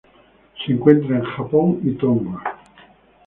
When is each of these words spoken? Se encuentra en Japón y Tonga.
Se 0.65 0.71
encuentra 0.71 1.17
en 1.17 1.23
Japón 1.25 1.79
y 1.83 1.91
Tonga. 1.93 2.41